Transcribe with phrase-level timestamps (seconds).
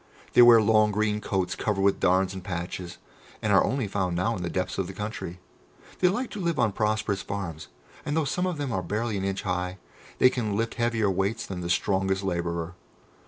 [0.33, 2.97] "They wear long green coats covered with darns and patches,
[3.39, 5.39] and are only found now in the depths of the country.
[5.99, 7.67] They like to live on prosperous farms,
[8.03, 9.77] and though some of them are barely an inch high,
[10.17, 12.73] they can lift heavier weights than the strongest labourer.